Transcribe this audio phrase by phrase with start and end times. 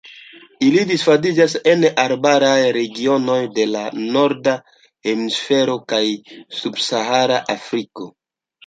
[0.67, 3.85] Ili disvastiĝas en arbaraj regionoj de la
[4.17, 4.57] Norda
[5.11, 6.05] Hemisfero kaj
[6.65, 8.15] subsahara Afriko.